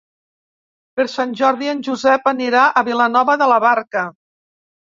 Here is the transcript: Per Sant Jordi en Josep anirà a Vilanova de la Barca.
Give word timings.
Per 0.99 1.05
Sant 1.15 1.35
Jordi 1.41 1.69
en 1.75 1.85
Josep 1.89 2.27
anirà 2.33 2.65
a 2.67 2.85
Vilanova 2.89 3.39
de 3.45 3.51
la 3.55 3.61
Barca. 3.69 4.09